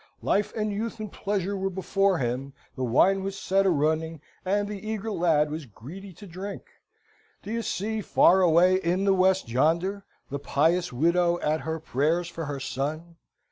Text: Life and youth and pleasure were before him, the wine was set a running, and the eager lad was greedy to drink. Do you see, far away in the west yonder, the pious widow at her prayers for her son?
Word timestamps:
Life 0.23 0.51
and 0.55 0.71
youth 0.73 0.99
and 0.99 1.11
pleasure 1.11 1.55
were 1.55 1.69
before 1.69 2.17
him, 2.17 2.53
the 2.75 2.83
wine 2.83 3.21
was 3.23 3.37
set 3.37 3.67
a 3.67 3.69
running, 3.69 4.19
and 4.43 4.67
the 4.67 4.89
eager 4.89 5.11
lad 5.11 5.51
was 5.51 5.67
greedy 5.67 6.11
to 6.13 6.25
drink. 6.25 6.63
Do 7.43 7.51
you 7.51 7.61
see, 7.61 8.01
far 8.01 8.41
away 8.41 8.77
in 8.77 9.03
the 9.05 9.13
west 9.13 9.49
yonder, 9.49 10.03
the 10.31 10.39
pious 10.39 10.91
widow 10.91 11.39
at 11.41 11.61
her 11.61 11.79
prayers 11.79 12.27
for 12.27 12.45
her 12.45 12.59
son? 12.59 13.17